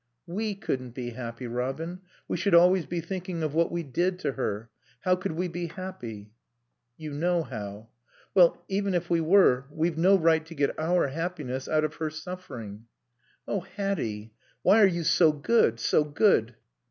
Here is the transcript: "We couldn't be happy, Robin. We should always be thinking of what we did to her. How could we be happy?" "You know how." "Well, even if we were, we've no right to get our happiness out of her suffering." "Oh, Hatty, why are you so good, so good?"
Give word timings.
"We 0.25 0.55
couldn't 0.55 0.95
be 0.95 1.11
happy, 1.11 1.45
Robin. 1.45 2.01
We 2.27 2.35
should 2.35 2.55
always 2.55 2.87
be 2.87 3.01
thinking 3.01 3.43
of 3.43 3.53
what 3.53 3.71
we 3.71 3.83
did 3.83 4.17
to 4.21 4.31
her. 4.31 4.71
How 5.01 5.15
could 5.15 5.33
we 5.33 5.47
be 5.47 5.67
happy?" 5.67 6.31
"You 6.97 7.13
know 7.13 7.43
how." 7.43 7.89
"Well, 8.33 8.65
even 8.67 8.95
if 8.95 9.11
we 9.11 9.21
were, 9.21 9.65
we've 9.69 9.99
no 9.99 10.17
right 10.17 10.43
to 10.47 10.55
get 10.55 10.79
our 10.79 11.09
happiness 11.09 11.67
out 11.67 11.83
of 11.83 11.93
her 11.97 12.09
suffering." 12.09 12.87
"Oh, 13.47 13.59
Hatty, 13.59 14.33
why 14.63 14.81
are 14.81 14.87
you 14.87 15.03
so 15.03 15.31
good, 15.31 15.79
so 15.79 16.03
good?" 16.03 16.55